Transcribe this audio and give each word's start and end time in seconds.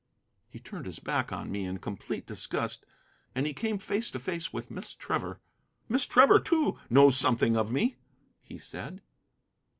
He 0.49 0.57
turned 0.59 0.87
his 0.87 0.97
back 0.97 1.31
on 1.31 1.51
me 1.51 1.63
in 1.63 1.77
complete 1.77 2.25
disgust. 2.25 2.87
And 3.35 3.45
he 3.45 3.53
came 3.53 3.77
face 3.77 4.09
to 4.09 4.19
face 4.19 4.51
with 4.51 4.71
Miss 4.71 4.95
Trevor. 4.95 5.39
"Miss 5.87 6.07
Trevor, 6.07 6.39
too, 6.39 6.79
knows 6.89 7.15
something 7.15 7.55
of 7.55 7.71
me," 7.71 7.97
he 8.41 8.57
said. 8.57 9.03